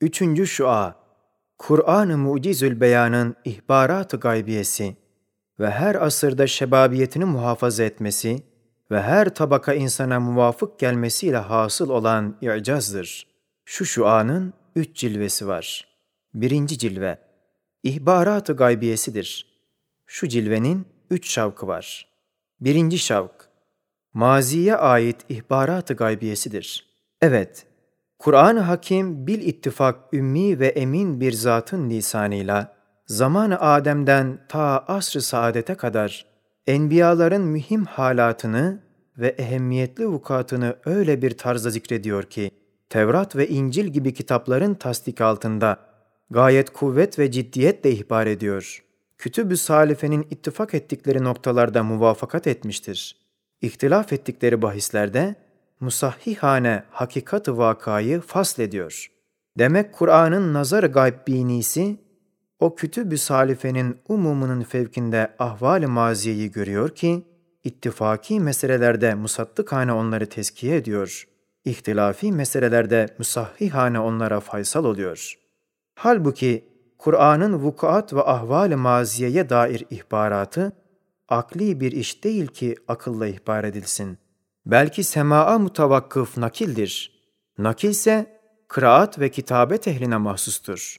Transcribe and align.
Üçüncü 0.00 0.46
şua, 0.46 0.96
Kur'an-ı 1.58 2.18
Mucizül 2.18 2.80
Beyan'ın 2.80 3.36
ihbarat-ı 3.44 4.16
gaybiyesi 4.16 4.96
ve 5.60 5.70
her 5.70 5.94
asırda 5.94 6.46
şebabiyetini 6.46 7.24
muhafaza 7.24 7.84
etmesi 7.84 8.42
ve 8.90 9.02
her 9.02 9.34
tabaka 9.34 9.74
insana 9.74 10.20
muvafık 10.20 10.78
gelmesiyle 10.78 11.36
hasıl 11.36 11.90
olan 11.90 12.36
i'cazdır. 12.42 13.26
Şu 13.64 13.84
şuanın 13.84 14.52
üç 14.74 14.96
cilvesi 14.96 15.48
var. 15.48 15.88
Birinci 16.34 16.78
cilve, 16.78 17.18
ihbarat-ı 17.82 18.56
gaybiyesidir. 18.56 19.46
Şu 20.06 20.28
cilvenin 20.28 20.86
üç 21.10 21.30
şavkı 21.30 21.66
var. 21.66 22.08
Birinci 22.60 22.98
şavk, 22.98 23.48
maziye 24.12 24.76
ait 24.76 25.16
ihbarat-ı 25.28 25.94
gaybiyesidir. 25.94 26.86
Evet, 27.20 27.66
Kur'an-ı 28.18 28.60
Hakim 28.60 29.26
bil 29.26 29.40
ittifak 29.40 30.14
ümmi 30.14 30.60
ve 30.60 30.66
emin 30.66 31.20
bir 31.20 31.32
zatın 31.32 31.90
lisanıyla, 31.90 32.76
zaman-ı 33.06 33.60
Adem'den 33.60 34.38
ta 34.48 34.84
asr-ı 34.88 35.22
saadete 35.22 35.74
kadar 35.74 36.26
enbiyaların 36.66 37.42
mühim 37.42 37.84
halatını 37.84 38.82
ve 39.18 39.28
ehemmiyetli 39.28 40.06
vukatını 40.06 40.76
öyle 40.84 41.22
bir 41.22 41.38
tarzda 41.38 41.70
zikrediyor 41.70 42.22
ki, 42.22 42.50
Tevrat 42.90 43.36
ve 43.36 43.48
İncil 43.48 43.86
gibi 43.86 44.14
kitapların 44.14 44.74
tasdik 44.74 45.20
altında 45.20 45.78
gayet 46.30 46.70
kuvvet 46.70 47.18
ve 47.18 47.30
ciddiyetle 47.30 47.90
ihbar 47.90 48.26
ediyor. 48.26 48.82
Kütüb-ü 49.18 49.56
Salife'nin 49.56 50.26
ittifak 50.30 50.74
ettikleri 50.74 51.24
noktalarda 51.24 51.82
muvafakat 51.82 52.46
etmiştir. 52.46 53.16
İhtilaf 53.60 54.12
ettikleri 54.12 54.62
bahislerde 54.62 55.34
musahhihane 55.80 56.82
hakikat-ı 56.90 57.58
vakayı 57.58 58.20
faslediyor. 58.20 59.06
Demek 59.58 59.92
Kur'an'ın 59.92 60.54
nazar-ı 60.54 60.86
gayb 60.86 61.26
binisi, 61.26 61.96
o 62.60 62.74
kütüb-ü 62.74 63.18
salifenin 63.18 63.96
umumunun 64.08 64.62
fevkinde 64.62 65.34
ahval-i 65.38 65.86
maziyeyi 65.86 66.50
görüyor 66.50 66.88
ki, 66.88 67.22
ittifaki 67.64 68.40
meselelerde 68.40 69.14
musattıkhane 69.14 69.92
onları 69.92 70.26
tezkiye 70.26 70.76
ediyor. 70.76 71.28
İhtilafi 71.64 72.32
meselelerde 72.32 73.14
musahhihane 73.18 74.00
onlara 74.00 74.40
faysal 74.40 74.84
oluyor. 74.84 75.34
Halbuki 75.94 76.64
Kur'an'ın 76.98 77.54
vukuat 77.54 78.12
ve 78.12 78.22
ahval-i 78.22 78.76
maziyeye 78.76 79.48
dair 79.48 79.84
ihbaratı, 79.90 80.72
akli 81.28 81.80
bir 81.80 81.92
iş 81.92 82.24
değil 82.24 82.46
ki 82.46 82.76
akılla 82.88 83.26
ihbar 83.26 83.64
edilsin. 83.64 84.18
Belki 84.66 85.04
semaa 85.04 85.58
mutavakkıf 85.58 86.36
nakildir. 86.36 87.22
Nakilse 87.58 88.40
kıraat 88.68 89.18
ve 89.18 89.28
kitabet 89.28 89.88
ehline 89.88 90.16
mahsustur. 90.16 90.96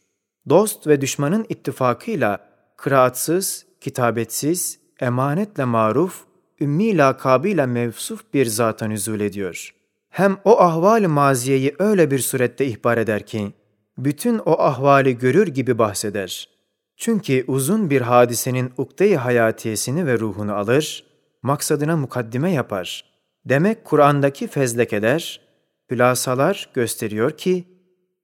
Dost 0.49 0.87
ve 0.87 1.01
düşmanın 1.01 1.45
ittifakıyla 1.49 2.39
kıraatsız, 2.77 3.65
kitabetsiz, 3.81 4.79
emanetle 4.99 5.65
maruf, 5.65 6.23
ümmi 6.61 6.97
lakabıyla 6.97 7.67
mevsuf 7.67 8.33
bir 8.33 8.45
zata 8.45 8.87
nüzul 8.87 9.19
ediyor. 9.19 9.73
Hem 10.09 10.37
o 10.43 10.59
ahval-i 10.59 11.07
maziyeyi 11.07 11.75
öyle 11.79 12.11
bir 12.11 12.19
surette 12.19 12.65
ihbar 12.65 12.97
eder 12.97 13.25
ki, 13.25 13.53
bütün 13.97 14.37
o 14.37 14.61
ahvali 14.61 15.17
görür 15.17 15.47
gibi 15.47 15.77
bahseder. 15.77 16.49
Çünkü 16.97 17.43
uzun 17.47 17.89
bir 17.89 18.01
hadisenin 18.01 18.73
ukde-i 18.77 19.15
hayatiyesini 19.15 20.05
ve 20.05 20.19
ruhunu 20.19 20.55
alır, 20.55 21.03
maksadına 21.41 21.97
mukaddime 21.97 22.51
yapar. 22.51 23.16
Demek 23.49 23.85
Kur'an'daki 23.85 24.47
fezlekeler, 24.47 25.41
hülasalar 25.91 26.69
gösteriyor 26.73 27.31
ki, 27.31 27.63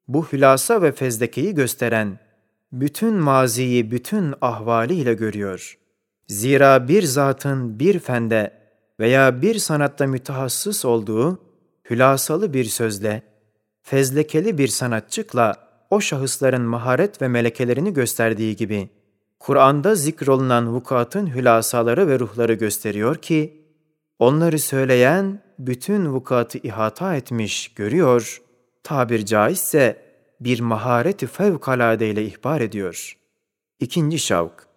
bu 0.08 0.26
hülasa 0.26 0.82
ve 0.82 0.92
fezlekeyi 0.92 1.56
gösteren 1.56 2.20
bütün 2.72 3.14
maziyi 3.14 3.92
bütün 3.92 4.34
ahvaliyle 4.42 5.14
görüyor. 5.14 5.78
Zira 6.28 6.88
bir 6.88 7.04
zatın 7.04 7.80
bir 7.80 8.00
fende 8.00 8.54
veya 9.00 9.42
bir 9.42 9.56
sanatta 9.60 10.08
mütehassıs 10.08 10.86
olduğu 10.86 11.40
hülasalı 11.90 12.54
bir 12.54 12.66
sözle, 12.66 13.22
fezlekeli 13.82 14.58
bir 14.58 14.68
sanatçıkla 14.68 15.56
o 15.90 16.02
şahısların 16.02 16.62
maharet 16.62 17.22
ve 17.22 17.28
melekelerini 17.28 17.94
gösterdiği 17.94 18.56
gibi, 18.56 18.90
Kur'an'da 19.40 19.96
zikrolunan 19.96 20.76
vukuatın 20.76 21.36
hülasaları 21.36 22.08
ve 22.08 22.20
ruhları 22.20 22.54
gösteriyor 22.54 23.16
ki, 23.16 23.63
onları 24.24 24.60
söyleyen 24.60 25.44
bütün 25.60 26.06
vukuatı 26.06 26.58
ihata 26.58 27.16
etmiş, 27.16 27.74
görüyor, 27.74 28.42
tabir 28.84 29.26
caizse 29.26 30.04
bir 30.40 30.60
mahareti 30.60 31.28
fevkalade 31.28 32.10
ile 32.10 32.26
ihbar 32.26 32.62
ediyor. 32.62 33.18
İkinci 33.80 34.20
şavk, 34.20 34.68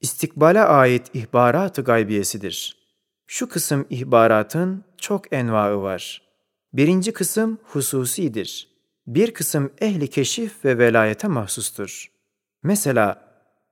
istikbale 0.00 0.60
ait 0.60 1.14
ihbarat-ı 1.14 1.82
gaybiyesidir. 1.82 2.76
Şu 3.26 3.48
kısım 3.48 3.86
ihbaratın 3.90 4.84
çok 4.98 5.32
envaı 5.32 5.82
var. 5.82 6.22
Birinci 6.72 7.12
kısım 7.12 7.58
hususidir. 7.62 8.68
Bir 9.06 9.34
kısım 9.34 9.72
ehli 9.80 10.10
keşif 10.10 10.64
ve 10.64 10.78
velayete 10.78 11.28
mahsustur. 11.28 12.10
Mesela 12.62 13.26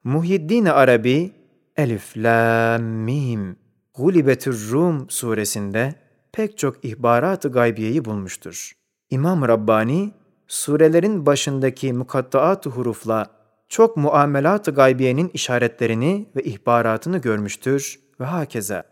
Muhyiddin 0.04 0.64
Arabi 0.64 1.32
Elif, 1.76 2.16
Lam, 2.16 2.82
Mim, 2.82 3.63
Gulibetür 3.98 4.70
Rum 4.70 5.06
suresinde 5.10 5.94
pek 6.32 6.58
çok 6.58 6.84
ihbarat-ı 6.84 7.52
gaybiyeyi 7.52 8.04
bulmuştur. 8.04 8.72
İmam 9.10 9.48
Rabbani, 9.48 10.12
surelerin 10.48 11.26
başındaki 11.26 11.92
mukattaat 11.92 12.66
hurufla 12.66 13.26
çok 13.68 13.96
muamelat-ı 13.96 14.70
gaybiyenin 14.70 15.30
işaretlerini 15.34 16.28
ve 16.36 16.42
ihbaratını 16.42 17.18
görmüştür 17.18 18.00
ve 18.20 18.24
hakeza. 18.24 18.84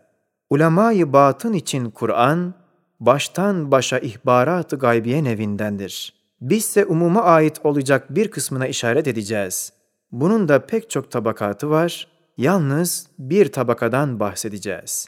Ulemayı 0.49 1.13
batın 1.13 1.53
için 1.53 1.89
Kur'an, 1.89 2.53
baştan 2.99 3.71
başa 3.71 3.99
ihbarat-ı 3.99 4.75
gaybiye 4.75 5.23
nevindendir. 5.23 6.13
Bizse 6.41 6.85
umuma 6.85 7.23
ait 7.23 7.59
olacak 7.63 8.15
bir 8.15 8.31
kısmına 8.31 8.67
işaret 8.67 9.07
edeceğiz. 9.07 9.73
Bunun 10.11 10.47
da 10.47 10.65
pek 10.65 10.89
çok 10.89 11.11
tabakatı 11.11 11.69
var, 11.69 12.07
yalnız 12.37 13.07
bir 13.19 13.51
tabakadan 13.51 14.19
bahsedeceğiz. 14.19 15.07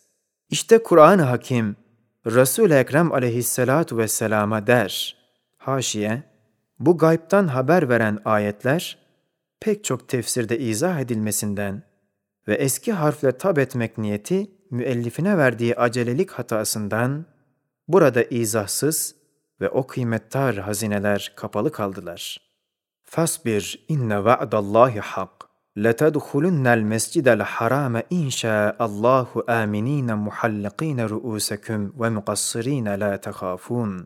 İşte 0.50 0.84
Kur'an-ı 0.84 1.22
Hakim, 1.22 1.76
Resul-i 2.26 2.74
Ekrem 2.74 3.12
aleyhissalatu 3.12 3.98
vesselama 3.98 4.68
der. 4.68 5.18
Haşiye, 5.58 6.24
bu 6.80 6.98
gaybtan 6.98 7.48
haber 7.48 7.90
veren 7.90 8.20
ayetler, 8.26 8.98
pek 9.60 9.84
çok 9.84 10.08
tefsirde 10.08 10.60
izah 10.60 11.00
edilmesinden 11.00 11.84
ve 12.48 12.56
eski 12.56 12.94
harfle 12.94 13.38
tab 13.38 13.58
etmek 13.58 13.98
niyeti 13.98 14.52
müellifine 14.72 15.38
verdiği 15.38 15.76
acelelik 15.76 16.32
hatasından 16.32 17.26
burada 17.88 18.24
izahsız 18.24 19.16
ve 19.62 19.70
o 19.70 19.88
kıymettar 19.88 20.56
hazineler 20.56 21.34
kapalı 21.36 21.72
kaldılar. 21.72 22.42
Fasbir 23.04 23.86
inne 23.88 24.24
va'dallahi 24.24 25.00
hak. 25.00 25.45
لَتَدْخُلُنَّ 25.78 26.68
الْمَسْجِدَ 26.68 27.28
الْحَرَامَ 27.28 27.96
اِنْ 28.12 28.30
شَاءَ 28.30 28.86
اللّٰهُ 28.86 29.44
آمِن۪ينَ 29.50 30.16
مُحَلِّق۪ينَ 30.16 31.00
رُؤُوسَكُمْ 31.00 31.92
وَمُقَصِّر۪ينَ 31.98 32.96
لَا 32.96 33.16
تَخَافُونَ. 33.16 34.06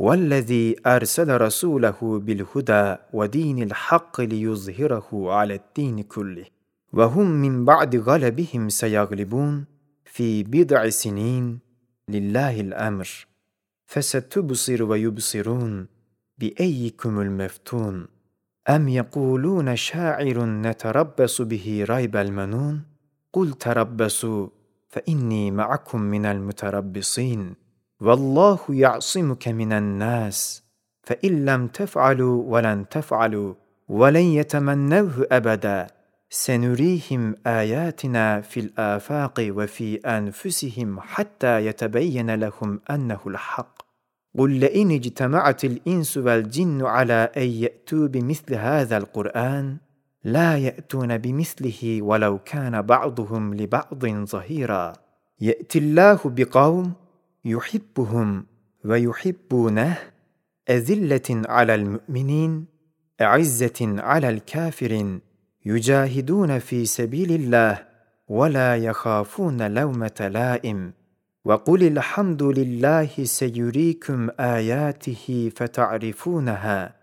وَالَّذ۪ي 0.00 0.76
أَرْسَلَ 0.86 1.40
رَسُولَهُ 1.40 1.98
بِالْهُدَى 2.00 2.96
وَد۪ينِ 3.12 3.62
الْحَقِّ 3.62 4.20
لِيُظْهِرَهُ 4.20 5.32
عَلَى 5.32 5.54
الد۪ينِ 5.54 6.02
كُلِّهِ 6.02 6.44
وَهُمْ 6.92 7.30
مِنْ 7.30 7.64
بَعْدِ 7.64 7.96
غَلَبِهِمْ 7.96 8.68
سَيَغْلِبُونَ 8.68 9.64
فِي 10.04 10.42
بِضْعِ 10.42 10.88
سِن۪ينَ 10.88 11.58
لِلّٰهِ 12.08 12.60
الْأَمْرِ. 12.60 13.26
فَسَتُبْصِرُ 13.86 14.82
وَيُبْصِرُونَ 14.82 15.86
بِأَيِّكُمُ 16.38 17.20
الْمَفْتُونَ. 17.20 18.21
أَمْ 18.68 18.88
يَقُولُونَ 18.88 19.76
شَاعِرٌ 19.76 20.44
نَتَرَبَّصُ 20.44 21.42
بِهِ 21.42 21.84
رَيْبَ 21.90 22.16
الْمَنُونَ؟ 22.16 22.82
قُلْ 23.32 23.52
تَرَبَّصُوا 23.52 24.48
فَإِنِّي 24.88 25.50
مَعَكُمْ 25.50 26.00
مِنَ 26.00 26.26
الْمُتَرَبِّصِينَ. 26.26 27.54
وَاللّٰهُ 28.00 28.58
يَعْصِمُكَ 28.68 29.48
مِنَ 29.48 29.72
النَّاسِ 29.72 30.62
فَإِنْ 31.02 31.44
لَمْ 31.44 31.66
تَفْعَلُوا 31.66 32.44
وَلَنْ 32.46 32.88
تَفْعَلُوا 32.88 33.54
وَلَنْ 33.88 34.22
يَتَمَنَّوْهُ 34.22 35.26
أَبَدًا. 35.32 35.86
سَنُرِيهِمْ 36.30 37.34
آيَاتِنَا 37.46 38.40
فِي 38.40 38.60
الْآفَاقِ 38.60 39.34
وَفِي 39.40 39.96
أَنْفُسِهِمْ 39.96 41.00
حَتَّى 41.00 41.66
يَتَبَيَّنَ 41.66 42.34
لَهُمْ 42.34 42.80
أَنَّهُ 42.90 43.20
الْحَقُّ. 43.26 43.91
قُلْ 44.38 44.50
لَئِنِ 44.60 44.90
اجْتَمَعَتِ 44.90 45.64
الْإِنسُ 45.64 46.16
وَالْجِنُّ 46.16 46.82
عَلَى 46.82 47.30
أَنْ 47.36 47.42
يَأْتُوا 47.42 48.06
بِمِثْلِ 48.06 48.54
هَذَا 48.54 48.96
الْقُرْآنِ 48.96 49.76
لَا 50.24 50.58
يَأْتُونَ 50.58 51.18
بِمِثْلِهِ 51.18 52.02
وَلَوْ 52.02 52.38
كَانَ 52.38 52.82
بَعْضُهُمْ 52.82 53.54
لِبَعْضٍ 53.54 54.06
ظَهِيرًا. 54.06 54.92
يَأْتِ 55.40 55.76
اللَّهُ 55.76 56.20
بِقَوْمٍ 56.24 56.92
يُحِبُّهُمْ 57.44 58.46
وَيُحِبُّونَهُ 58.84 59.98
أَذِلَّةٍ 60.70 61.42
عَلَى 61.48 61.74
الْمُؤْمِنِينَ 61.74 62.66
أَعِزَّةٍ 63.20 64.00
عَلَى 64.00 64.28
الْكَافِرِينَ. 64.28 65.20
يُجَاهِدُونَ 65.66 66.58
فِي 66.58 66.86
سَبِيلِ 66.86 67.30
اللّٰهِ 67.32 67.78
وَلَا 68.28 68.76
يَخَافُونَ 68.76 69.74
لَوْمَةَ 69.74 70.30
لَائِمٍ. 70.34 70.92
وَقُلِ 71.44 71.82
الْحَمْدُ 71.82 72.42
لِلّٰهِ 72.42 73.24
سَيُرِيكُمْ 73.24 74.28
آيَاتِهِ 74.40 75.50
فَتَعْرِفُونَهَا 75.56 76.94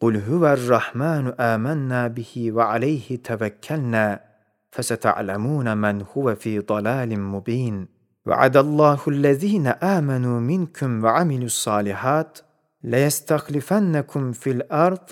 قُلْ 0.00 0.16
هُوَ 0.16 0.46
الرَّحْمَنُ 0.46 1.32
آمَنَّا 1.40 2.08
بِهِ 2.08 2.52
وَعَلَيْهِ 2.52 3.16
تَوَكَّلْنَا 3.24 4.20
فَسَتَعْلَمُونَ 4.70 5.76
مَنْ 5.76 6.04
هُوَ 6.16 6.34
فِي 6.34 6.58
ضَلَالٍ 6.58 7.20
مُبِينٍ 7.20 7.88
وَعَدَ 8.26 8.56
اللّٰهُ 8.56 9.00
الَّذ۪ينَ 9.08 9.66
آمَنُوا 9.66 10.40
مِنْكُمْ 10.40 11.04
وَعَمِلُوا 11.04 11.46
الصَّالِحَاتِ 11.46 12.38
لَيَسْتَخْلِفَنَّكُمْ 12.84 14.32
فِي 14.32 14.50
الْأَرْضِ 14.50 15.10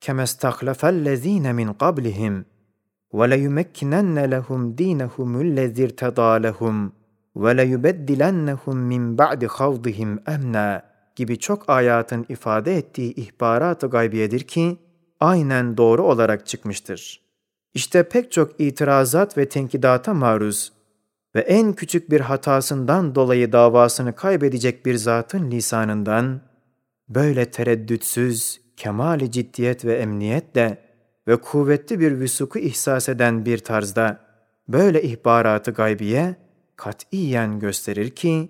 كَمَا 0.00 0.22
اسْتَخْلَفَ 0.22 0.84
الَّذ۪ينَ 0.84 1.54
مِنْ 1.54 1.72
قَبْلِهِمْ 1.72 2.44
وَلَيُمَكِّنَنَّ 3.10 4.18
لَهُمْ 4.24 4.72
دِينَهُمُ 4.72 5.40
الَّذِي 5.40 5.84
ارْتَضَى 5.84 6.38
لَهُمْ 6.38 6.97
وَلَيُبَدِّلَنَّهُمْ 7.37 8.77
مِنْ 8.91 9.17
بَعْدِ 9.17 9.45
خَوْضِهِمْ 9.45 10.23
اَمْنًا 10.23 10.81
gibi 11.15 11.39
çok 11.39 11.69
ayatın 11.69 12.25
ifade 12.29 12.77
ettiği 12.77 13.13
ihbarat-ı 13.13 13.87
gaybiyedir 13.87 14.39
ki, 14.39 14.77
aynen 15.19 15.77
doğru 15.77 16.03
olarak 16.03 16.45
çıkmıştır. 16.45 17.21
İşte 17.73 18.03
pek 18.03 18.31
çok 18.31 18.61
itirazat 18.61 19.37
ve 19.37 19.49
tenkidata 19.49 20.13
maruz 20.13 20.73
ve 21.35 21.39
en 21.39 21.73
küçük 21.73 22.11
bir 22.11 22.19
hatasından 22.21 23.15
dolayı 23.15 23.51
davasını 23.51 24.15
kaybedecek 24.15 24.85
bir 24.85 24.95
zatın 24.95 25.51
lisanından, 25.51 26.41
böyle 27.09 27.45
tereddütsüz, 27.45 28.61
kemali 28.77 29.31
ciddiyet 29.31 29.85
ve 29.85 29.95
emniyetle 29.95 30.77
ve 31.27 31.35
kuvvetli 31.35 31.99
bir 31.99 32.19
vüsuku 32.19 32.59
ihsas 32.59 33.09
eden 33.09 33.45
bir 33.45 33.57
tarzda 33.57 34.19
böyle 34.67 35.01
ihbaratı 35.03 35.71
gaybiye 35.71 36.35
katiyen 36.78 37.60
gösterir 37.60 38.10
ki, 38.10 38.48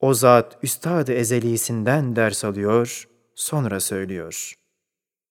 o 0.00 0.14
zat 0.14 0.58
üstad-ı 0.62 1.12
ezelisinden 1.12 2.16
ders 2.16 2.44
alıyor, 2.44 3.08
sonra 3.34 3.80
söylüyor. 3.80 4.54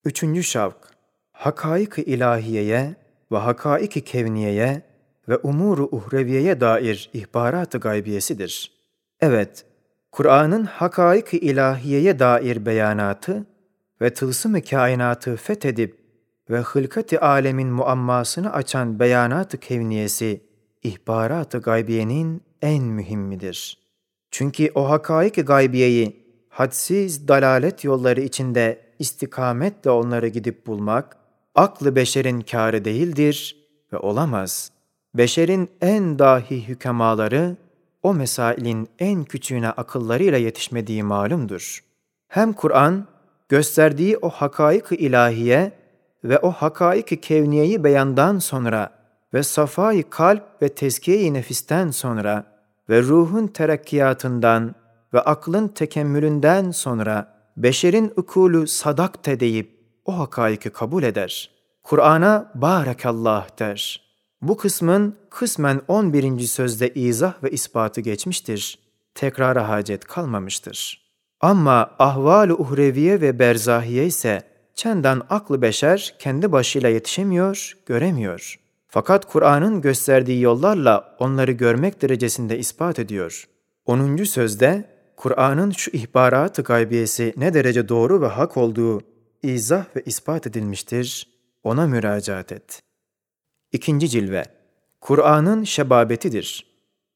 Üçüncü 0.06 0.44
şavk, 0.44 0.88
hakaik-i 1.32 2.02
ilahiyeye 2.02 2.96
ve 3.32 3.38
hakaik-i 3.38 4.04
kevniyeye 4.04 4.82
ve 5.30 5.38
umuru 5.38 5.90
uhreviyeye 5.92 6.62
dair 6.62 7.10
ihbarat-ı 7.14 7.78
gaybiyesidir. 7.78 8.72
Evet, 9.22 9.66
Kur'an'ın 10.12 10.64
hakaik-i 10.64 11.38
ilahiyeye 11.38 12.20
dair 12.20 12.66
beyanatı 12.66 13.46
ve 14.02 14.14
tılsım-ı 14.14 14.62
kainatı 14.62 15.36
fethedip 15.36 16.00
ve 16.50 16.60
hılkat-ı 16.60 17.22
alemin 17.22 17.68
muammasını 17.68 18.54
açan 18.54 19.00
beyanat-ı 19.00 19.58
kevniyesi, 19.58 20.49
ihbarat-ı 20.84 21.58
gaybiyenin 21.58 22.42
en 22.62 22.84
mühimmidir. 22.84 23.78
Çünkü 24.32 24.72
o 24.76 24.90
hakaik-i 24.90 25.42
gaybiyeyi 25.42 26.26
hadsiz 26.50 27.28
dalalet 27.28 27.84
yolları 27.84 28.22
içinde 28.22 28.82
istikametle 29.00 29.92
onları 29.92 30.28
gidip 30.28 30.68
bulmak, 30.68 31.18
aklı 31.56 31.96
beşerin 31.96 32.42
kârı 32.42 32.86
değildir 32.86 33.56
ve 33.94 33.98
olamaz. 33.98 34.72
Beşerin 35.14 35.70
en 35.82 36.20
dahi 36.20 36.68
hükemaları, 36.68 37.58
o 38.04 38.14
mesailin 38.14 38.90
en 39.00 39.24
küçüğüne 39.24 39.70
akıllarıyla 39.70 40.38
yetişmediği 40.38 41.04
malumdur. 41.04 41.84
Hem 42.28 42.54
Kur'an, 42.54 43.08
gösterdiği 43.50 44.18
o 44.18 44.30
hakaik-ı 44.30 44.96
ilahiye 44.96 45.72
ve 46.24 46.40
o 46.40 46.52
hakaik-i 46.52 47.22
kevniyeyi 47.22 47.84
beyandan 47.84 48.40
sonra 48.40 48.99
ve 49.34 49.44
safayı 49.44 50.10
kalp 50.10 50.62
ve 50.62 50.70
tezkiye-i 50.70 51.34
nefisten 51.34 51.92
sonra 51.92 52.46
ve 52.90 53.02
ruhun 53.02 53.48
terakkiyatından 53.48 54.76
ve 55.14 55.20
aklın 55.20 55.68
tekemmülünden 55.68 56.72
sonra 56.72 57.40
beşerin 57.58 58.14
ukulu 58.18 58.68
sadak 58.68 59.26
deyip 59.26 59.80
o 60.06 60.20
hakaiki 60.20 60.70
kabul 60.70 61.04
eder. 61.04 61.52
Kur'an'a 61.84 62.52
barakallah 62.56 63.60
der. 63.60 64.10
Bu 64.42 64.58
kısmın 64.58 65.16
kısmen 65.30 65.82
11. 65.88 66.40
sözde 66.40 66.94
izah 66.94 67.44
ve 67.44 67.52
ispatı 67.52 68.02
geçmiştir. 68.02 68.80
Tekrara 69.16 69.70
hacet 69.70 70.06
kalmamıştır. 70.06 71.10
Ama 71.42 71.92
ahval-ı 72.00 72.58
uhreviye 72.58 73.22
ve 73.22 73.40
berzahiye 73.40 74.06
ise 74.06 74.42
çendan 74.76 75.22
aklı 75.30 75.62
beşer 75.62 76.16
kendi 76.20 76.52
başıyla 76.52 76.90
yetişemiyor, 76.90 77.74
göremiyor. 77.86 78.60
Fakat 78.92 79.26
Kur'an'ın 79.26 79.82
gösterdiği 79.82 80.42
yollarla 80.42 81.16
onları 81.20 81.52
görmek 81.52 82.02
derecesinde 82.02 82.60
ispat 82.60 83.00
ediyor. 83.00 83.48
10. 83.86 84.24
sözde 84.24 84.90
Kur'an'ın 85.16 85.72
şu 85.72 85.92
ihbarat-ı 85.92 86.62
gaybiyesi 86.62 87.34
ne 87.38 87.54
derece 87.54 87.90
doğru 87.90 88.22
ve 88.22 88.28
hak 88.28 88.58
olduğu 88.58 89.02
izah 89.44 89.86
ve 89.96 90.02
ispat 90.06 90.48
edilmiştir, 90.48 91.28
ona 91.64 91.88
müracaat 91.88 92.52
et. 92.52 92.82
İkinci 93.72 94.10
cilve, 94.10 94.44
Kur'an'ın 95.02 95.64
şebabetidir. 95.64 96.66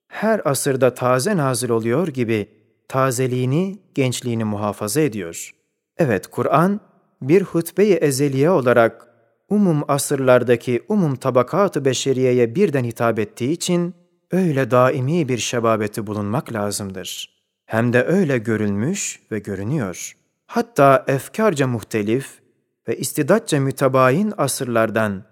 Her 0.07 0.41
asırda 0.45 0.93
taze 0.93 1.37
nazil 1.37 1.69
oluyor 1.69 2.07
gibi 2.07 2.49
tazeliğini, 2.87 3.79
gençliğini 3.95 4.43
muhafaza 4.43 5.01
ediyor. 5.01 5.51
Evet, 5.97 6.27
Kur'an 6.27 6.79
bir 7.21 7.41
hutbe-i 7.41 7.93
ezeliye 7.93 8.49
olarak 8.49 9.12
umum 9.49 9.83
asırlardaki 9.87 10.85
umum 10.89 11.15
tabakat-ı 11.15 11.85
beşeriyeye 11.85 12.55
birden 12.55 12.83
hitap 12.83 13.19
ettiği 13.19 13.51
için 13.51 13.95
öyle 14.31 14.71
daimi 14.71 15.29
bir 15.29 15.37
şebabeti 15.37 16.07
bulunmak 16.07 16.53
lazımdır. 16.53 17.33
Hem 17.65 17.93
de 17.93 18.03
öyle 18.03 18.37
görülmüş 18.37 19.19
ve 19.31 19.39
görünüyor. 19.39 20.17
Hatta 20.45 21.03
efkarca 21.07 21.67
muhtelif 21.67 22.39
ve 22.87 22.97
istidatça 22.97 23.59
mütebayin 23.59 24.33
asırlardan 24.37 25.23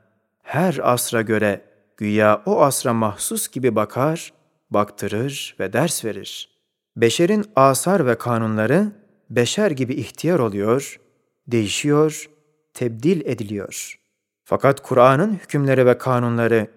her 0.44 0.80
asra 0.84 1.22
göre 1.22 1.62
güya 1.98 2.42
o 2.46 2.62
asra 2.62 2.94
mahsus 2.94 3.48
gibi 3.48 3.75
bakar, 3.75 4.34
baktırır 4.69 5.56
ve 5.60 5.74
ders 5.74 6.06
verir. 6.06 6.50
Beşerin 6.98 7.46
asar 7.56 8.06
ve 8.06 8.18
kanunları 8.18 8.92
beşer 9.30 9.72
gibi 9.72 9.94
ihtiyar 9.94 10.40
oluyor, 10.40 11.00
değişiyor, 11.48 12.30
tebdil 12.74 13.22
ediliyor. 13.25 14.00
Fakat 14.44 14.83
Kur'an'ın 14.83 15.33
hükümleri 15.33 15.86
ve 15.86 15.98
kanunları 15.98 16.68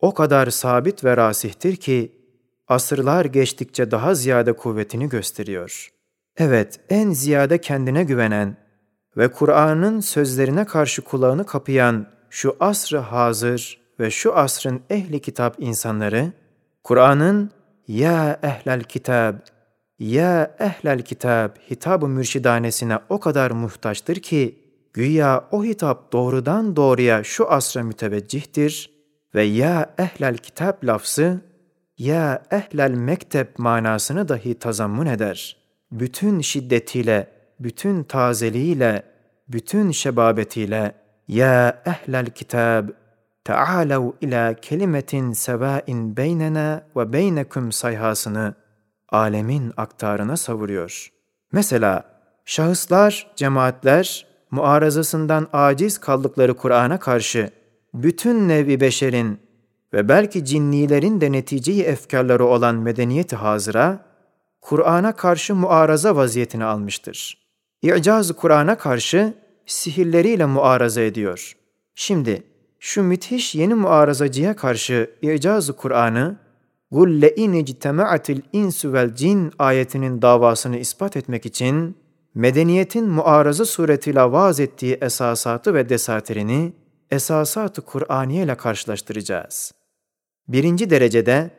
o 0.00 0.14
kadar 0.14 0.50
sabit 0.50 1.04
ve 1.04 1.16
rasihtir 1.16 1.76
ki 1.76 2.12
asırlar 2.68 3.24
geçtikçe 3.24 3.90
daha 3.90 4.14
ziyade 4.14 4.52
kuvvetini 4.52 5.08
gösteriyor. 5.08 5.88
Evet, 6.36 6.80
en 6.90 7.10
ziyade 7.10 7.58
kendine 7.58 8.04
güvenen 8.04 8.56
ve 9.16 9.28
Kur'an'ın 9.28 10.00
sözlerine 10.00 10.64
karşı 10.64 11.02
kulağını 11.02 11.46
kapayan 11.46 12.06
şu 12.30 12.56
asrı 12.60 12.98
hazır 12.98 13.80
ve 14.00 14.10
şu 14.10 14.36
asrın 14.36 14.82
ehli 14.90 15.20
kitap 15.20 15.56
insanları, 15.58 16.32
Kur'an'ın 16.84 17.50
ya 17.88 18.40
ehlel 18.42 18.82
kitab, 18.82 19.34
ya 19.98 20.56
ehlel 20.58 21.02
kitab 21.02 21.50
hitab-ı 21.70 22.08
mürşidanesine 22.08 22.98
o 23.08 23.20
kadar 23.20 23.50
muhtaçtır 23.50 24.16
ki, 24.16 24.61
güya 24.92 25.48
o 25.50 25.64
hitap 25.64 26.12
doğrudan 26.12 26.76
doğruya 26.76 27.24
şu 27.24 27.50
asra 27.50 27.82
müteveccihtir 27.82 28.90
ve 29.34 29.42
ya 29.42 29.94
ehlel 29.98 30.36
kitap 30.36 30.84
lafzı, 30.84 31.40
ya 31.98 32.42
ehlel 32.50 32.90
mektep 32.90 33.58
manasını 33.58 34.28
dahi 34.28 34.58
tazammun 34.58 35.06
eder. 35.06 35.56
Bütün 35.92 36.40
şiddetiyle, 36.40 37.28
bütün 37.60 38.02
tazeliğiyle, 38.02 39.02
bütün 39.48 39.90
şebabetiyle, 39.90 40.94
ya 41.28 41.82
ehlel 41.86 42.26
kitab, 42.26 42.88
taalav 43.44 44.10
ila 44.20 44.54
kelimetin 44.54 45.32
sevain 45.32 46.16
beynena 46.16 46.82
ve 46.96 47.12
beynekum 47.12 47.72
sayhasını 47.72 48.54
alemin 49.08 49.72
aktarına 49.76 50.36
savuruyor. 50.36 51.12
Mesela 51.52 52.04
şahıslar, 52.44 53.32
cemaatler 53.36 54.31
muarazasından 54.52 55.48
aciz 55.52 55.98
kaldıkları 55.98 56.54
Kur'an'a 56.56 56.98
karşı 56.98 57.50
bütün 57.94 58.48
nevi 58.48 58.80
beşerin 58.80 59.38
ve 59.92 60.08
belki 60.08 60.44
cinnilerin 60.44 61.20
de 61.20 61.32
neticeyi 61.32 61.82
efkarları 61.82 62.44
olan 62.44 62.74
medeniyeti 62.74 63.36
hazıra, 63.36 64.06
Kur'an'a 64.60 65.16
karşı 65.16 65.54
muaraza 65.54 66.16
vaziyetini 66.16 66.64
almıştır. 66.64 67.38
İcaz 67.82 68.32
Kur'an'a 68.32 68.78
karşı 68.78 69.34
sihirleriyle 69.66 70.46
muaraza 70.46 71.00
ediyor. 71.00 71.56
Şimdi 71.94 72.42
şu 72.80 73.02
müthiş 73.02 73.54
yeni 73.54 73.74
muarazacıya 73.74 74.56
karşı 74.56 75.10
icaz 75.22 75.76
Kur'an'ı 75.76 76.36
"Gulle 76.90 77.34
in 77.34 77.52
ictema'atil 77.52 78.40
insu 78.52 78.92
vel 78.92 79.14
cin" 79.14 79.52
ayetinin 79.58 80.22
davasını 80.22 80.76
ispat 80.78 81.16
etmek 81.16 81.46
için 81.46 81.96
medeniyetin 82.34 83.08
muarazı 83.08 83.66
suretiyle 83.66 84.20
vaaz 84.20 84.60
ettiği 84.60 84.98
esasatı 85.00 85.74
ve 85.74 85.88
desaterini 85.88 86.72
esasatı 87.10 87.82
Kur'aniye 87.82 88.44
ile 88.44 88.54
karşılaştıracağız. 88.54 89.72
Birinci 90.48 90.90
derecede, 90.90 91.50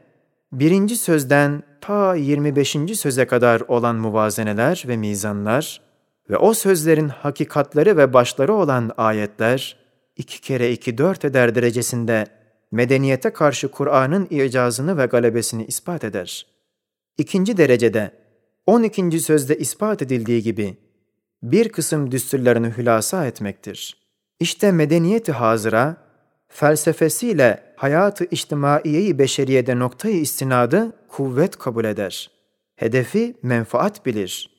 birinci 0.52 0.98
sözden 0.98 1.64
ta 1.82 2.16
25. 2.16 2.78
söze 2.94 3.28
kadar 3.28 3.62
olan 3.62 3.96
muvazeneler 3.96 4.84
ve 4.88 4.98
mizanlar 4.98 5.82
ve 6.30 6.38
o 6.38 6.54
sözlerin 6.54 7.08
hakikatleri 7.08 7.98
ve 7.98 8.14
başları 8.14 8.54
olan 8.54 8.92
ayetler, 8.98 9.78
iki 10.16 10.42
kere 10.42 10.72
iki 10.72 10.98
dört 10.98 11.26
eder 11.26 11.56
derecesinde 11.56 12.28
medeniyete 12.72 13.30
karşı 13.30 13.72
Kur'an'ın 13.72 14.28
icazını 14.30 14.98
ve 14.98 15.06
galebesini 15.06 15.66
ispat 15.66 16.04
eder. 16.04 16.46
İkinci 17.18 17.58
derecede, 17.58 18.12
12. 18.66 19.20
sözde 19.20 19.58
ispat 19.58 20.02
edildiği 20.02 20.44
gibi, 20.44 20.78
bir 21.44 21.70
kısım 21.70 22.12
düsturlarını 22.12 22.78
hülasa 22.78 23.26
etmektir. 23.26 23.98
İşte 24.40 24.72
medeniyeti 24.72 25.32
hazıra, 25.32 25.98
felsefesiyle 26.48 27.74
hayatı 27.76 28.26
içtimaiyeyi 28.26 29.20
beşeriyede 29.20 29.80
noktayı 29.80 30.20
istinadı 30.20 30.96
kuvvet 31.08 31.58
kabul 31.58 31.86
eder. 31.86 32.32
Hedefi 32.76 33.36
menfaat 33.44 34.06
bilir. 34.06 34.50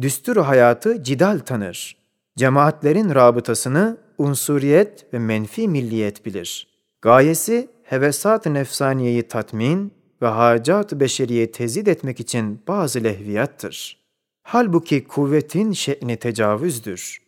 Düsturu 0.00 0.42
hayatı 0.42 1.02
cidal 1.02 1.38
tanır. 1.38 1.96
Cemaatlerin 2.36 3.14
rabıtasını 3.14 3.96
unsuriyet 4.18 5.14
ve 5.14 5.18
menfi 5.18 5.68
milliyet 5.68 6.26
bilir. 6.26 6.68
Gayesi 7.02 7.68
hevesat-ı 7.82 8.54
nefsaniyeyi 8.54 9.22
tatmin 9.22 9.92
ve 10.22 10.26
hacat-ı 10.26 11.00
beşeriye 11.00 11.52
tezid 11.52 11.86
etmek 11.86 12.20
için 12.20 12.62
bazı 12.68 13.04
lehviyattır. 13.04 14.02
Halbuki 14.42 15.04
kuvvetin 15.04 15.72
şe'ni 15.72 16.16
tecavüzdür. 16.16 17.22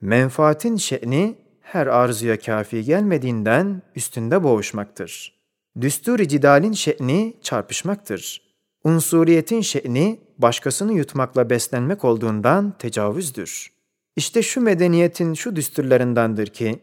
Menfaatin 0.00 0.76
şe'ni 0.76 1.34
her 1.60 1.86
arzuya 1.86 2.38
kafi 2.38 2.84
gelmediğinden 2.84 3.82
üstünde 3.96 4.42
boğuşmaktır. 4.42 5.40
Düstur-i 5.80 6.28
cidalin 6.28 6.72
şe'ni 6.72 7.36
çarpışmaktır. 7.42 8.42
Unsuriyetin 8.84 9.60
şe'ni 9.60 10.20
başkasını 10.38 10.92
yutmakla 10.92 11.50
beslenmek 11.50 12.04
olduğundan 12.04 12.74
tecavüzdür. 12.78 13.72
İşte 14.16 14.42
şu 14.42 14.60
medeniyetin 14.60 15.34
şu 15.34 15.56
düsturlarındandır 15.56 16.46
ki, 16.46 16.78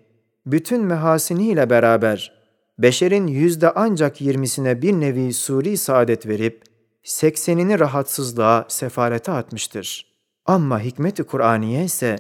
bütün 0.46 0.84
mehasiniyle 0.84 1.70
beraber 1.70 2.37
beşerin 2.80 3.28
yüzde 3.28 3.72
ancak 3.72 4.22
yirmisine 4.22 4.82
bir 4.82 4.94
nevi 4.94 5.34
suri 5.34 5.78
saadet 5.78 6.28
verip, 6.28 6.64
seksenini 7.04 7.80
rahatsızlığa, 7.80 8.66
sefalete 8.68 9.32
atmıştır. 9.32 10.06
Ama 10.46 10.80
hikmeti 10.80 11.24
Kur'aniye 11.24 11.84
ise 11.84 12.16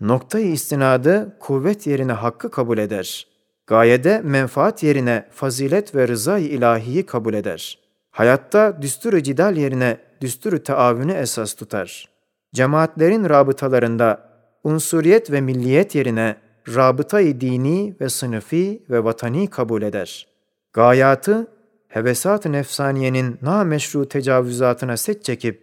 noktayı 0.00 0.52
istinadı 0.52 1.36
kuvvet 1.40 1.86
yerine 1.86 2.12
hakkı 2.12 2.50
kabul 2.50 2.78
eder. 2.78 3.26
Gayede 3.66 4.20
menfaat 4.24 4.82
yerine 4.82 5.28
fazilet 5.30 5.94
ve 5.94 6.08
rızayı 6.08 6.48
ilahiyi 6.48 7.06
kabul 7.06 7.34
eder. 7.34 7.78
Hayatta 8.10 8.82
düsturu 8.82 9.22
cidal 9.22 9.56
yerine 9.56 9.98
düsturu 10.20 10.62
taavünü 10.62 11.12
esas 11.12 11.54
tutar. 11.54 12.08
Cemaatlerin 12.54 13.28
rabıtalarında 13.28 14.32
unsuriyet 14.64 15.30
ve 15.30 15.40
milliyet 15.40 15.94
yerine 15.94 16.36
rabıtayı 16.68 17.40
dini 17.40 17.94
ve 18.00 18.08
sınıfi 18.08 18.82
ve 18.90 19.04
vatani 19.04 19.46
kabul 19.46 19.82
eder. 19.82 20.26
Gayatı, 20.72 21.46
hevesat-ı 21.88 22.52
nefsaniyenin 22.52 23.38
nameşru 23.42 24.08
tecavüzatına 24.08 24.96
set 24.96 25.24
çekip, 25.24 25.62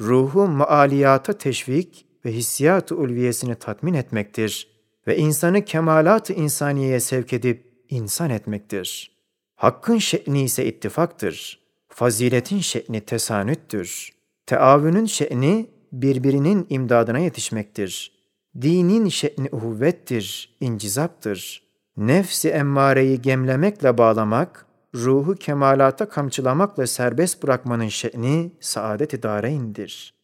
ruhu 0.00 0.46
maaliyata 0.46 1.32
teşvik 1.32 2.06
ve 2.24 2.32
hissiyat-ı 2.32 2.96
ulviyesini 2.96 3.54
tatmin 3.54 3.94
etmektir 3.94 4.68
ve 5.06 5.16
insanı 5.16 5.64
kemalat-ı 5.64 6.32
insaniyeye 6.32 7.00
sevk 7.00 7.32
edip 7.32 7.66
insan 7.90 8.30
etmektir. 8.30 9.16
Hakkın 9.56 9.98
şe'ni 9.98 10.42
ise 10.42 10.66
ittifaktır. 10.66 11.60
Faziletin 11.88 12.60
şe'ni 12.60 13.00
tesanüttür. 13.00 14.10
Teavünün 14.46 15.06
şe'ni 15.06 15.70
birbirinin 15.92 16.66
imdadına 16.70 17.18
yetişmektir. 17.18 18.15
Dinin 18.62 19.08
şe'ni 19.08 19.48
uhuvvettir, 19.52 20.56
incizaptır. 20.60 21.62
Nefsi 21.96 22.48
emmareyi 22.48 23.22
gemlemekle 23.22 23.98
bağlamak, 23.98 24.66
ruhu 24.94 25.34
kemalata 25.34 26.08
kamçılamakla 26.08 26.86
serbest 26.86 27.42
bırakmanın 27.42 27.88
şe'ni 27.88 28.52
saadet-i 28.60 29.22
dareindir. 29.22 30.14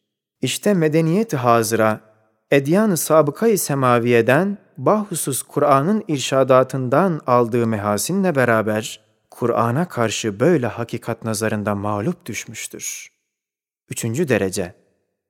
İşte 0.41 0.73
medeniyet 0.73 1.33
hazıra, 1.33 1.99
edyan-ı 2.51 2.97
sabıkayı 2.97 3.59
semaviyeden, 3.59 4.57
bahusus 4.77 5.41
Kur'an'ın 5.41 6.03
irşadatından 6.07 7.21
aldığı 7.27 7.67
mehasinle 7.67 8.35
beraber, 8.35 8.99
Kur'an'a 9.31 9.87
karşı 9.87 10.39
böyle 10.39 10.67
hakikat 10.67 11.23
nazarında 11.23 11.75
mağlup 11.75 12.25
düşmüştür. 12.25 13.07
Üçüncü 13.89 14.27
derece, 14.27 14.73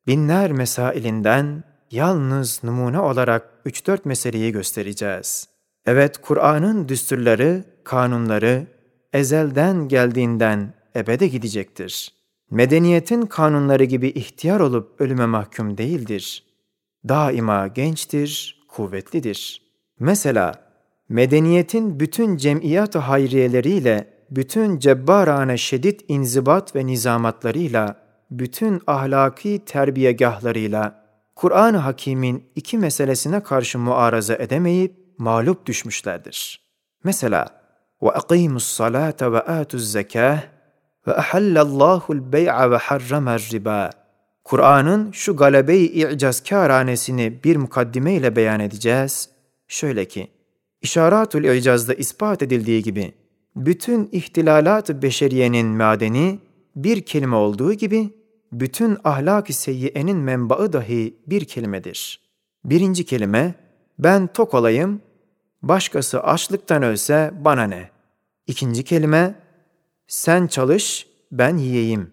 binler 0.07 0.51
mesailinden 0.51 1.72
yalnız 1.93 2.63
numune 2.63 2.99
olarak 2.99 3.49
3-4 3.65 3.99
meseleyi 4.05 4.51
göstereceğiz. 4.51 5.47
Evet, 5.85 6.17
Kur'an'ın 6.17 6.87
düsturları, 6.87 7.63
kanunları 7.83 8.67
ezelden 9.13 9.87
geldiğinden 9.87 10.73
ebede 10.95 11.27
gidecektir. 11.27 12.13
Medeniyetin 12.51 13.21
kanunları 13.21 13.83
gibi 13.83 14.07
ihtiyar 14.07 14.59
olup 14.59 15.01
ölüme 15.01 15.25
mahkum 15.25 15.77
değildir. 15.77 16.43
Daima 17.07 17.67
gençtir, 17.67 18.61
kuvvetlidir. 18.69 19.61
Mesela 19.99 20.53
medeniyetin 21.09 21.99
bütün 21.99 22.37
cemiyat-ı 22.37 22.99
hayriyeleriyle, 22.99 24.13
bütün 24.31 24.79
cebbarane 24.79 25.57
şedid 25.57 25.99
inzibat 26.07 26.75
ve 26.75 26.85
nizamatlarıyla, 26.85 27.95
bütün 28.31 28.81
ahlaki 28.87 29.65
terbiyegahlarıyla 29.65 31.02
Kur'an-ı 31.36 31.76
Hakîm'in 31.76 32.44
iki 32.54 32.78
meselesine 32.78 33.42
karşı 33.42 33.78
muaraza 33.78 34.34
edemeyip 34.34 34.94
mağlup 35.18 35.66
düşmüşlerdir. 35.66 36.68
Mesela 37.04 37.46
وَاَقِيمُوا 38.02 38.58
الصَّلَاةَ 38.58 39.20
وَآتُوا 39.34 39.78
الزَّكَاةَ 39.78 40.38
وَاَحَلَّ 41.06 41.58
اللّٰهُ 41.58 42.02
الْبَيْعَ 42.18 42.76
وَحَرَّمَ 42.76 43.36
الرِّبَا 43.36 43.90
Kur'an'ın 44.44 45.12
şu 45.12 45.36
galebeyi 45.36 45.88
i'cazkâranesini 45.88 47.44
bir 47.44 47.56
mukaddime 47.56 48.14
ile 48.14 48.36
beyan 48.36 48.60
edeceğiz. 48.60 49.30
Şöyle 49.68 50.04
ki, 50.04 50.28
İşaratul 50.82 51.44
İcaz'da 51.44 51.94
ispat 51.94 52.42
edildiği 52.42 52.82
gibi, 52.82 53.12
bütün 53.56 54.08
ihtilalat-ı 54.12 55.02
beşeriyenin 55.02 55.66
madeni 55.66 56.38
bir 56.76 57.02
kelime 57.02 57.36
olduğu 57.36 57.72
gibi, 57.72 58.10
bütün 58.59 58.97
ahlak-ı 59.03 59.53
seyyiyenin 59.53 60.17
menbaı 60.17 60.73
dahi 60.73 61.17
bir 61.27 61.45
kelimedir. 61.45 62.19
Birinci 62.65 63.05
kelime, 63.05 63.55
ben 63.99 64.27
tok 64.27 64.53
olayım, 64.53 65.01
başkası 65.61 66.23
açlıktan 66.23 66.83
ölse 66.83 67.31
bana 67.39 67.63
ne? 67.63 67.89
İkinci 68.47 68.83
kelime, 68.83 69.35
sen 70.07 70.47
çalış, 70.47 71.07
ben 71.31 71.57
yiyeyim. 71.57 72.11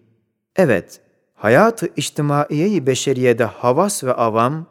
Evet, 0.55 1.01
hayatı 1.33 1.89
içtimaiyeyi 1.95 2.87
beşeriyede 2.87 3.43
havas 3.43 4.03
ve 4.03 4.13
avam, 4.13 4.65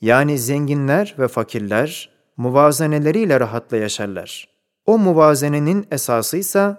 yani 0.00 0.38
zenginler 0.38 1.14
ve 1.18 1.28
fakirler, 1.28 2.10
muvazeneleriyle 2.36 3.40
rahatla 3.40 3.76
yaşarlar. 3.76 4.48
O 4.86 4.98
muvazenenin 4.98 5.86
esası 5.90 6.36
ise 6.36 6.76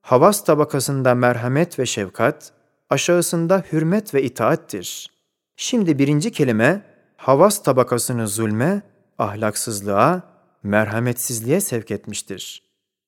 havas 0.00 0.44
tabakasında 0.44 1.14
merhamet 1.14 1.78
ve 1.78 1.86
şefkat, 1.86 2.52
aşağısında 2.90 3.64
hürmet 3.72 4.14
ve 4.14 4.22
itaattir. 4.22 5.10
Şimdi 5.56 5.98
birinci 5.98 6.32
kelime 6.32 6.82
havas 7.16 7.62
tabakasını 7.62 8.28
zulme, 8.28 8.82
ahlaksızlığa, 9.18 10.22
merhametsizliğe 10.62 11.60
sevk 11.60 11.90
etmiştir. 11.90 12.62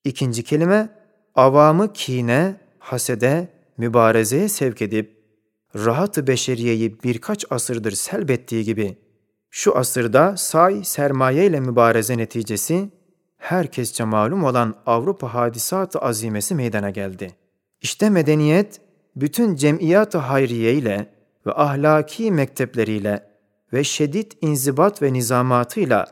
İkinci 0.04 0.42
kelime 0.42 0.88
avamı 1.34 1.92
kine, 1.92 2.60
hasede, 2.78 3.48
mübarezeye 3.78 4.48
sevk 4.48 4.82
edip 4.82 5.16
rahat-ı 5.74 6.26
beşeriyeyi 6.26 7.02
birkaç 7.02 7.44
asırdır 7.50 7.92
selbettiği 7.92 8.64
gibi 8.64 8.96
şu 9.50 9.76
asırda 9.76 10.36
say 10.36 10.84
sermaye 10.84 11.46
ile 11.46 11.60
mübareze 11.60 12.18
neticesi 12.18 12.90
herkesçe 13.38 14.04
malum 14.04 14.44
olan 14.44 14.74
Avrupa 14.86 15.34
hadisat-ı 15.34 15.98
azimesi 15.98 16.54
meydana 16.54 16.90
geldi. 16.90 17.30
İşte 17.80 18.10
medeniyet 18.10 18.80
bütün 19.16 19.56
cemiyat-ı 19.56 20.18
hayriye 20.18 20.74
ile 20.74 21.06
ve 21.46 21.52
ahlaki 21.52 22.32
mektepleriyle 22.32 23.26
ve 23.72 23.84
şedid 23.84 24.32
inzibat 24.40 25.02
ve 25.02 25.12
nizamatıyla 25.12 26.06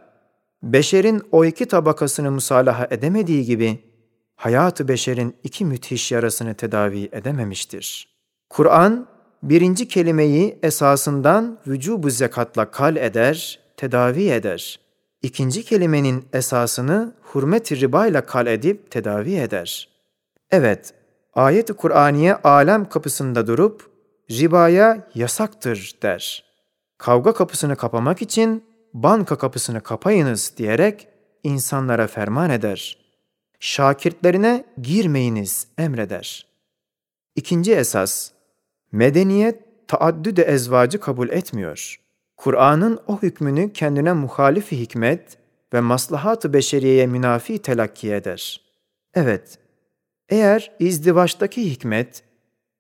beşerin 0.63 1.23
o 1.33 1.45
iki 1.45 1.67
tabakasını 1.67 2.31
musalaha 2.31 2.89
edemediği 2.91 3.45
gibi 3.45 3.79
hayatı 4.37 4.89
beşerin 4.89 5.37
iki 5.45 5.65
müthiş 5.65 6.13
yarasını 6.13 6.55
tedavi 6.55 7.09
edememiştir. 7.13 8.09
Kur'an 8.51 9.07
birinci 9.43 9.89
kelimeyi 9.89 10.59
esasından 10.63 11.59
vücubu 11.67 12.11
zekatla 12.11 12.71
kal 12.71 12.97
eder, 12.97 13.61
tedavi 13.77 14.31
eder. 14.31 14.81
İkinci 15.23 15.65
kelimenin 15.65 16.25
esasını 16.33 17.15
hürmet-i 17.35 17.81
riba 17.81 18.07
ile 18.07 18.21
kal 18.21 18.47
edip 18.47 18.91
tedavi 18.91 19.35
eder. 19.35 19.89
Evet, 20.51 20.95
ayet-i 21.35 21.73
Kur'aniye 21.73 22.35
alem 22.35 22.89
kapısında 22.89 23.47
durup 23.47 23.91
ribaya 24.31 25.09
yasaktır 25.15 25.99
der. 26.03 26.45
Kavga 26.99 27.35
kapısını 27.35 27.77
kapamak 27.77 28.23
için 28.23 28.65
banka 28.95 29.39
kapısını 29.39 29.81
kapayınız 29.81 30.53
diyerek 30.57 31.09
insanlara 31.43 32.07
ferman 32.07 32.51
eder. 32.51 32.99
Şakirtlerine 33.61 34.65
girmeyiniz 34.83 35.67
emreder. 35.79 36.47
İkinci 37.37 37.75
esas, 37.75 38.31
medeniyet 38.93 39.89
taaddüde 39.89 40.43
ezvacı 40.43 41.01
kabul 41.01 41.29
etmiyor. 41.29 42.01
Kur'an'ın 42.37 43.01
o 43.07 43.23
hükmünü 43.23 43.73
kendine 43.73 44.13
muhalif 44.13 44.73
hikmet 44.73 45.39
ve 45.73 45.81
maslahat-ı 45.81 46.53
beşeriyeye 46.53 47.07
münafi 47.07 47.59
telakki 47.59 48.15
eder. 48.15 48.61
Evet, 49.15 49.59
eğer 50.29 50.73
izdivaçtaki 50.79 51.71
hikmet 51.71 52.23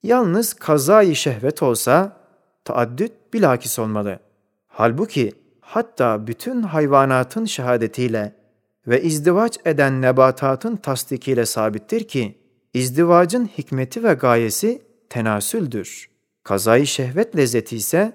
yalnız 0.02 0.54
kazayı 0.54 1.16
şehvet 1.16 1.62
olsa 1.62 2.16
taaddüt 2.64 3.12
bilakis 3.32 3.78
olmalı. 3.78 4.18
Halbuki 4.66 5.32
hatta 5.60 6.26
bütün 6.26 6.62
hayvanatın 6.62 7.44
şehadetiyle 7.44 8.32
ve 8.86 9.02
izdivaç 9.02 9.58
eden 9.64 10.02
nebatatın 10.02 10.76
tasdikiyle 10.76 11.46
sabittir 11.46 12.08
ki 12.08 12.38
izdivacın 12.74 13.50
hikmeti 13.58 14.04
ve 14.04 14.14
gayesi 14.14 14.82
tenasüldür. 15.10 16.10
Kazayı 16.42 16.86
şehvet 16.86 17.36
lezzeti 17.36 17.76
ise 17.76 18.12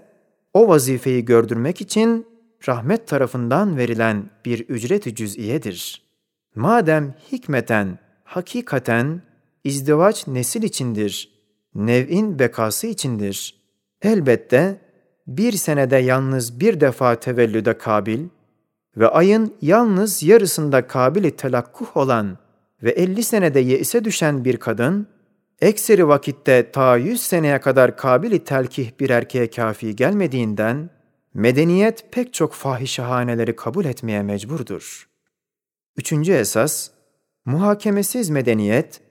o 0.53 0.67
vazifeyi 0.67 1.25
gördürmek 1.25 1.81
için 1.81 2.27
rahmet 2.67 3.07
tarafından 3.07 3.77
verilen 3.77 4.29
bir 4.45 4.59
ücret-i 4.59 5.15
cüz'iyedir. 5.15 6.09
Madem 6.55 7.15
hikmeten, 7.31 7.99
hakikaten 8.29 9.21
izdivaç 9.63 10.27
nesil 10.27 10.63
içindir, 10.63 11.29
nev'in 11.75 12.39
bekası 12.39 12.87
içindir. 12.87 13.55
Elbette 14.01 14.81
bir 15.27 15.51
senede 15.51 15.97
yalnız 15.97 16.59
bir 16.59 16.81
defa 16.81 17.15
tevellüde 17.15 17.77
kabil 17.77 18.19
ve 18.97 19.07
ayın 19.07 19.55
yalnız 19.61 20.23
yarısında 20.23 20.87
kabili 20.87 21.35
telakkuh 21.35 21.97
olan 21.97 22.37
ve 22.83 22.91
elli 22.91 23.23
senede 23.23 23.59
yeise 23.59 24.05
düşen 24.05 24.45
bir 24.45 24.57
kadın, 24.57 25.07
ekseri 25.61 26.07
vakitte 26.07 26.71
ta 26.71 26.97
yüz 26.97 27.21
seneye 27.21 27.61
kadar 27.61 27.97
kabili 27.97 28.43
telkih 28.43 28.91
bir 28.99 29.09
erkeğe 29.09 29.49
kafi 29.49 29.95
gelmediğinden, 29.95 30.89
medeniyet 31.33 32.11
pek 32.11 32.33
çok 32.33 32.53
fahişehaneleri 32.53 33.55
kabul 33.55 33.85
etmeye 33.85 34.23
mecburdur. 34.23 35.09
Üçüncü 35.97 36.31
esas, 36.33 36.89
muhakemesiz 37.49 38.29
medeniyet, 38.29 39.01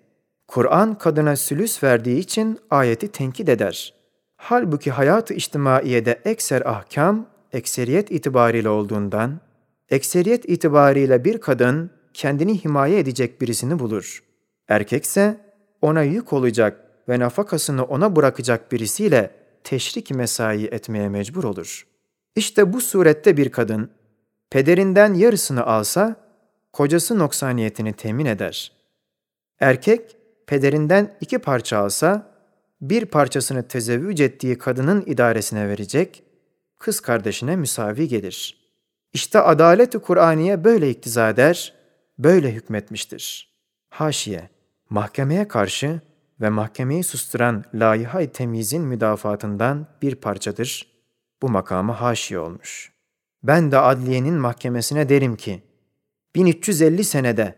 Kur'an 0.49 0.99
kadına 0.99 1.37
sülüs 1.37 1.83
verdiği 1.83 2.18
için 2.18 2.59
ayeti 2.71 3.09
tenkit 3.09 3.49
eder. 3.49 3.95
Halbuki 4.37 4.90
hayat-ı 4.90 5.35
içtimaiyede 5.35 6.21
ekser 6.25 6.62
ahkam, 6.66 7.26
ekseriyet 7.52 8.11
itibariyle 8.11 8.68
olduğundan, 8.68 9.40
ekseriyet 9.90 10.49
itibariyle 10.49 11.25
bir 11.25 11.40
kadın 11.40 11.90
kendini 12.14 12.64
himaye 12.64 12.99
edecek 12.99 13.40
birisini 13.40 13.78
bulur. 13.78 14.23
Erkekse 14.68 15.40
ona 15.83 16.02
yük 16.02 16.33
olacak 16.33 16.80
ve 17.09 17.18
nafakasını 17.18 17.85
ona 17.85 18.16
bırakacak 18.16 18.73
birisiyle 18.73 19.30
teşrik 19.64 20.11
mesai 20.11 20.64
etmeye 20.64 21.09
mecbur 21.09 21.45
olur. 21.45 21.87
İşte 22.37 22.73
bu 22.73 22.80
surette 22.80 23.37
bir 23.37 23.49
kadın, 23.49 23.90
pederinden 24.50 25.14
yarısını 25.14 25.66
alsa, 25.66 26.27
kocası 26.72 27.18
noksaniyetini 27.18 27.92
temin 27.92 28.26
eder. 28.26 28.72
Erkek, 29.60 30.16
pederinden 30.46 31.16
iki 31.20 31.38
parça 31.38 31.78
alsa, 31.78 32.38
bir 32.81 33.04
parçasını 33.04 33.68
tezevvüc 33.68 34.24
ettiği 34.24 34.59
kadının 34.59 35.02
idaresine 35.07 35.68
verecek, 35.68 36.22
kız 36.78 37.00
kardeşine 37.00 37.57
müsavi 37.57 38.09
gelir. 38.09 38.59
İşte 39.12 39.40
adalet-i 39.40 39.98
Kur'aniye 39.98 40.64
böyle 40.64 40.90
iktiza 40.90 41.31
eder, 41.31 41.74
böyle 42.18 42.52
hükmetmiştir. 42.52 43.54
Haşiye, 43.90 44.48
mahkemeye 44.90 45.48
karşı 45.48 46.00
ve 46.40 46.48
mahkemeyi 46.48 47.04
susturan 47.04 47.64
layihai 47.74 48.33
temyizin 48.33 48.83
müdafatından 48.83 49.87
bir 50.02 50.14
parçadır. 50.14 50.87
Bu 51.42 51.48
makamı 51.48 51.92
haşiye 51.92 52.40
olmuş. 52.40 52.92
Ben 53.42 53.72
de 53.72 53.78
adliyenin 53.78 54.35
mahkemesine 54.35 55.09
derim 55.09 55.37
ki, 55.37 55.62
1350 56.35 57.05
senede 57.05 57.55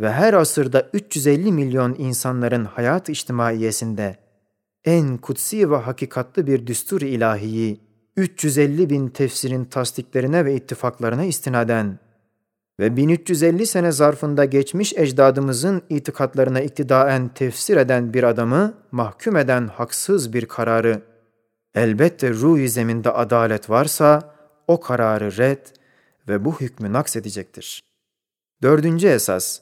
ve 0.00 0.12
her 0.12 0.34
asırda 0.34 0.90
350 0.92 1.52
milyon 1.52 1.94
insanların 1.98 2.64
hayat 2.64 3.08
içtimaiyesinde 3.08 4.16
en 4.84 5.16
kutsi 5.16 5.70
ve 5.70 5.76
hakikatlı 5.76 6.46
bir 6.46 6.66
düstur 6.66 7.00
ilahiyi 7.00 7.80
350 8.16 8.90
bin 8.90 9.08
tefsirin 9.08 9.64
tasdiklerine 9.64 10.44
ve 10.44 10.54
ittifaklarına 10.54 11.24
istinaden 11.24 11.98
ve 12.80 12.96
1350 12.96 13.66
sene 13.66 13.92
zarfında 13.92 14.44
geçmiş 14.44 14.92
ecdadımızın 14.96 15.82
itikatlarına 15.88 16.60
iktidaen 16.60 17.28
tefsir 17.28 17.76
eden 17.76 18.14
bir 18.14 18.22
adamı 18.22 18.74
mahkum 18.92 19.36
eden 19.36 19.68
haksız 19.68 20.32
bir 20.32 20.46
kararı, 20.46 21.02
elbette 21.74 22.30
ruh 22.30 22.68
zeminde 22.68 23.10
adalet 23.10 23.70
varsa 23.70 24.34
o 24.68 24.80
kararı 24.80 25.36
red 25.36 25.66
ve 26.28 26.44
bu 26.44 26.60
hükmü 26.60 26.92
naksedecektir. 26.92 27.91
Dördüncü 28.62 29.08
esas, 29.08 29.60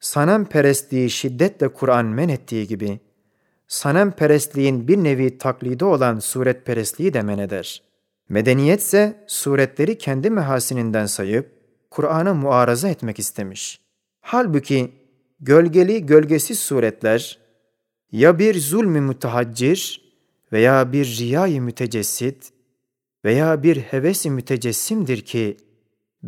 sanem 0.00 0.44
perestliği 0.44 1.10
şiddetle 1.10 1.68
Kur'an 1.68 2.06
men 2.06 2.28
ettiği 2.28 2.66
gibi, 2.66 3.00
sanem 3.68 4.12
perestliğin 4.12 4.88
bir 4.88 4.96
nevi 4.96 5.38
taklidi 5.38 5.84
olan 5.84 6.18
suret 6.18 6.66
perestliği 6.66 7.14
de 7.14 7.22
men 7.22 7.38
eder. 7.38 7.82
Medeniyetse 8.28 9.24
suretleri 9.26 9.98
kendi 9.98 10.30
mehasininden 10.30 11.06
sayıp, 11.06 11.56
Kur'an'a 11.90 12.34
muaraza 12.34 12.88
etmek 12.88 13.18
istemiş. 13.18 13.80
Halbuki 14.20 14.92
gölgeli 15.40 16.06
gölgesiz 16.06 16.58
suretler 16.58 17.38
ya 18.12 18.38
bir 18.38 18.60
zulmü 18.60 19.00
mütehaccir 19.00 20.12
veya 20.52 20.92
bir 20.92 21.18
riyayı 21.18 21.62
mütecessit 21.62 22.52
veya 23.24 23.62
bir 23.62 23.76
hevesi 23.76 24.30
mütecessimdir 24.30 25.20
ki 25.20 25.56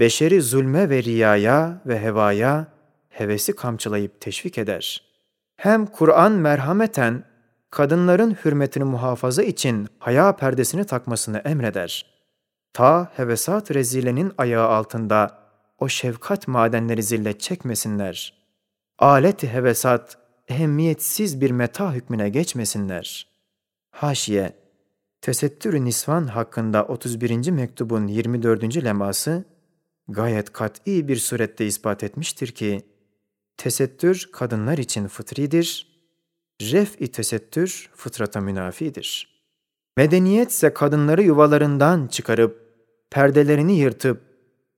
beşeri 0.00 0.42
zulme 0.42 0.90
ve 0.90 1.02
riyaya 1.02 1.80
ve 1.87 2.00
hevaya 2.00 2.66
hevesi 3.08 3.56
kamçılayıp 3.56 4.20
teşvik 4.20 4.58
eder. 4.58 5.02
Hem 5.56 5.87
Kur'an 5.87 6.32
merhameten 6.32 7.24
kadınların 7.70 8.37
hürmetini 8.44 8.84
muhafaza 8.84 9.42
için 9.42 9.88
haya 9.98 10.37
perdesini 10.37 10.84
takmasını 10.84 11.38
emreder. 11.38 12.06
Ta 12.72 13.12
hevesat 13.16 13.70
rezilenin 13.70 14.32
ayağı 14.38 14.68
altında 14.68 15.38
o 15.78 15.88
şefkat 15.88 16.48
madenleri 16.48 17.02
zillet 17.02 17.40
çekmesinler. 17.40 18.34
Alet-i 18.98 19.52
hevesat 19.52 20.18
ehemmiyetsiz 20.48 21.40
bir 21.40 21.50
meta 21.50 21.92
hükmüne 21.92 22.28
geçmesinler. 22.28 23.28
Haşiye 23.90 24.52
Tesettür-ü 25.20 25.84
Nisvan 25.84 26.26
hakkında 26.26 26.84
31. 26.84 27.50
mektubun 27.50 28.06
24. 28.06 28.84
leması 28.84 29.44
gayet 30.09 30.53
kat'i 30.53 31.09
bir 31.09 31.16
surette 31.16 31.66
ispat 31.66 32.05
etmiştir 32.05 32.49
ki 32.49 32.83
tesettür 33.57 34.29
kadınlar 34.33 34.79
için 34.79 35.09
fıtridir, 35.09 35.87
ref-i 36.62 37.12
tesettür 37.12 37.90
fıtrata 37.94 38.40
münafidir. 38.40 39.38
Medeniyet 39.97 40.51
ise 40.51 40.75
kadınları 40.75 41.23
yuvalarından 41.23 42.07
çıkarıp, 42.07 42.68
perdelerini 43.11 43.79
yırtıp, 43.79 44.23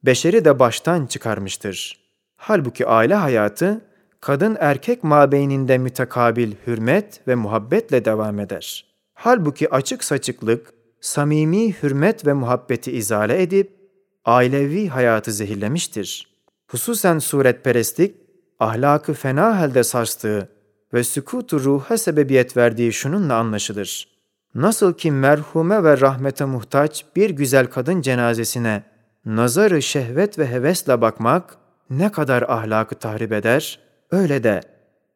beşeri 0.02 0.44
de 0.44 0.58
baştan 0.58 1.06
çıkarmıştır. 1.06 2.00
Halbuki 2.36 2.86
aile 2.86 3.14
hayatı, 3.14 3.80
kadın 4.20 4.56
erkek 4.60 5.04
mabeyninde 5.04 5.78
mütekabil 5.78 6.52
hürmet 6.66 7.28
ve 7.28 7.34
muhabbetle 7.34 8.04
devam 8.04 8.40
eder. 8.40 8.86
Halbuki 9.14 9.70
açık 9.70 10.04
saçıklık, 10.04 10.74
samimi 11.00 11.72
hürmet 11.82 12.26
ve 12.26 12.32
muhabbeti 12.32 12.92
izale 12.92 13.42
edip, 13.42 13.79
ailevi 14.24 14.88
hayatı 14.88 15.32
zehirlemiştir. 15.32 16.30
Hususen 16.70 17.18
suretperestlik, 17.18 18.16
ahlakı 18.58 19.12
fena 19.12 19.60
halde 19.60 19.84
sarstığı 19.84 20.48
ve 20.94 21.04
sükutu 21.04 21.60
ruha 21.60 21.98
sebebiyet 21.98 22.56
verdiği 22.56 22.92
şununla 22.92 23.34
anlaşılır. 23.34 24.08
Nasıl 24.54 24.94
ki 24.94 25.10
merhume 25.10 25.84
ve 25.84 26.00
rahmete 26.00 26.44
muhtaç 26.44 27.04
bir 27.16 27.30
güzel 27.30 27.66
kadın 27.66 28.00
cenazesine 28.00 28.82
nazarı 29.24 29.82
şehvet 29.82 30.38
ve 30.38 30.46
hevesle 30.46 31.00
bakmak 31.00 31.56
ne 31.90 32.12
kadar 32.12 32.42
ahlakı 32.42 32.94
tahrip 32.94 33.32
eder, 33.32 33.80
öyle 34.10 34.42
de 34.42 34.60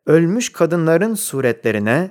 ölmüş 0.07 0.53
kadınların 0.53 1.15
suretlerine 1.15 2.11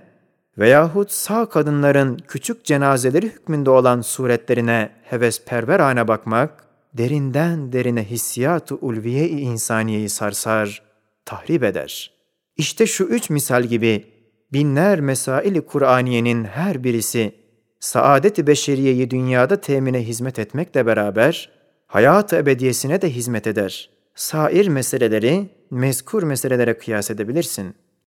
veyahut 0.58 1.12
sağ 1.12 1.46
kadınların 1.46 2.18
küçük 2.28 2.66
cenazeleri 2.66 3.26
hükmünde 3.26 3.70
olan 3.70 4.02
suretlerine 4.02 4.92
hevesperverane 5.04 6.08
bakmak, 6.08 6.64
derinden 6.94 7.74
derine 7.74 8.04
hissiyat-ı 8.04 8.76
ulviye-i 8.76 9.40
insaniyeyi 9.40 10.10
sarsar, 10.10 10.82
tahrip 11.26 11.64
eder. 11.64 12.14
İşte 12.58 12.86
şu 12.86 13.04
üç 13.04 13.30
misal 13.30 13.64
gibi 13.64 14.06
binler 14.54 15.00
mesaili 15.00 15.62
Kur'aniyenin 15.62 16.44
her 16.44 16.84
birisi 16.84 17.36
saadet-i 17.80 18.48
beşeriyeyi 18.48 19.10
dünyada 19.10 19.62
temine 19.62 20.08
hizmet 20.08 20.40
etmekle 20.40 20.86
beraber 20.86 21.52
hayat-ı 21.88 22.36
ebediyesine 22.36 23.02
de 23.02 23.10
hizmet 23.10 23.48
eder. 23.48 23.90
Sair 24.16 24.68
meseleleri 24.68 25.50
mezkur 25.72 26.24
meselelere 26.24 26.78
kıyas 26.78 27.12
edebilirsin.'' 27.12 27.83